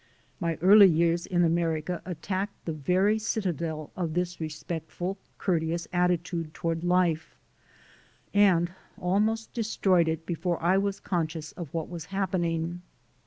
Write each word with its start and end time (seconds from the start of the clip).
My 0.39 0.55
early 0.63 0.87
years 0.87 1.27
in 1.27 1.43
America 1.43 2.01
attacked 2.05 2.65
the 2.65 2.73
very 2.73 3.19
citadel 3.19 3.91
of 3.95 4.15
this 4.15 4.41
respectful, 4.41 5.19
courteous 5.37 5.87
attitude 5.93 6.55
toward 6.55 6.83
life, 6.83 7.35
and 8.33 8.71
almost 8.97 9.53
destroyed 9.53 10.07
it 10.07 10.25
before 10.25 10.59
I 10.59 10.79
was 10.79 10.99
conscious 10.99 11.51
of 11.51 11.71
what 11.71 11.87
was 11.87 12.05
happening. 12.05 12.81